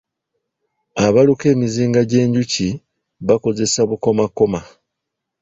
Abaluka 1.05 1.45
emizinga 1.53 2.01
gy'enjuki 2.09 2.67
bakozesa 3.27 3.79
bukomakoma. 3.89 4.59